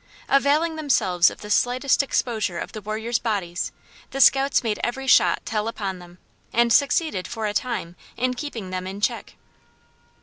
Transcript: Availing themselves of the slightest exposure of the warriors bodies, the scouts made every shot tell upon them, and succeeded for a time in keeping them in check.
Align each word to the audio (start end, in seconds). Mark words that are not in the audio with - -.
Availing 0.27 0.77
themselves 0.77 1.29
of 1.29 1.41
the 1.41 1.51
slightest 1.51 2.01
exposure 2.01 2.57
of 2.57 2.71
the 2.71 2.81
warriors 2.81 3.19
bodies, 3.19 3.71
the 4.09 4.19
scouts 4.19 4.63
made 4.63 4.79
every 4.83 5.05
shot 5.05 5.41
tell 5.45 5.67
upon 5.67 5.99
them, 5.99 6.17
and 6.51 6.73
succeeded 6.73 7.27
for 7.27 7.45
a 7.45 7.53
time 7.53 7.95
in 8.17 8.33
keeping 8.33 8.71
them 8.71 8.87
in 8.87 8.99
check. 8.99 9.35